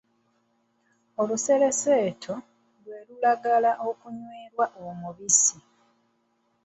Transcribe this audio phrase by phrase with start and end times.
[1.21, 2.33] Olusereseeto
[2.83, 5.57] lwe lulagala okunywerwa omubisi.